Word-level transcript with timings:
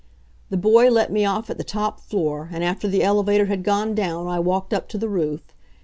The 0.49 0.57
boy 0.57 0.89
let 0.89 1.11
me 1.11 1.25
off 1.25 1.51
at 1.51 1.59
the 1.59 1.63
top 1.63 1.99
floor, 2.01 2.49
and 2.51 2.63
after 2.63 2.87
the 2.87 3.03
elevator 3.03 3.45
had 3.45 3.61
gone 3.61 3.93
down 3.93 4.25
I 4.27 4.39
walked 4.39 4.73
up 4.73 4.89
to 4.89 4.97
the 4.97 5.07
roof. 5.07 5.53